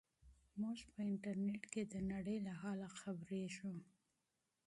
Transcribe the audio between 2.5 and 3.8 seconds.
حاله خبریږو.